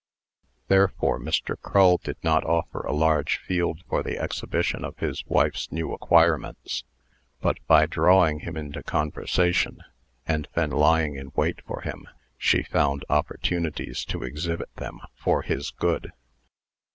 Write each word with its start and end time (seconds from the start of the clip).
Therefore 0.67 1.19
Mr. 1.19 1.55
Crull 1.61 1.97
did 1.97 2.17
not 2.23 2.43
offer 2.43 2.79
a 2.81 2.91
large 2.91 3.37
field 3.37 3.83
for 3.87 4.01
the 4.01 4.17
exhibition 4.17 4.83
of 4.83 4.97
his 4.97 5.23
wife's 5.27 5.71
new 5.71 5.93
acquirements; 5.93 6.83
but, 7.39 7.59
by 7.67 7.85
drawing 7.85 8.39
him 8.39 8.57
into 8.57 8.81
conversation, 8.81 9.83
and 10.27 10.47
then 10.55 10.71
lying 10.71 11.17
in 11.17 11.31
wait 11.35 11.61
for 11.67 11.81
him, 11.81 12.07
she 12.35 12.63
found 12.63 13.05
opportunities 13.11 14.03
to 14.05 14.23
exhibit 14.23 14.73
them 14.73 15.01
for 15.15 15.43
his 15.43 15.69
good. 15.69 16.11